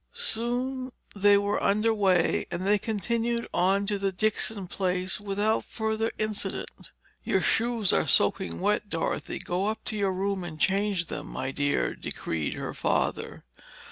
Soon 0.15 0.89
they 1.15 1.37
were 1.37 1.61
under 1.61 1.93
way, 1.93 2.47
and 2.49 2.63
they 2.67 2.79
continued 2.79 3.47
on 3.53 3.85
to 3.85 3.99
the 3.99 4.11
Dixon 4.11 4.65
place 4.65 5.19
without 5.21 5.63
further 5.63 6.09
incident. 6.17 6.89
"Your 7.23 7.39
shoes 7.39 7.93
are 7.93 8.07
soaking 8.07 8.59
wet, 8.61 8.89
Dorothy. 8.89 9.37
Go 9.37 9.67
up 9.67 9.83
to 9.85 9.95
your 9.95 10.11
room 10.11 10.43
and 10.43 10.59
change 10.59 11.05
them, 11.05 11.27
my 11.27 11.51
dear," 11.51 11.93
decreed 11.93 12.55
her 12.55 12.73
father. 12.73 13.43